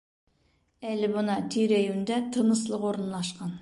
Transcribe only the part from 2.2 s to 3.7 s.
тыныслыҡ урынлашҡан.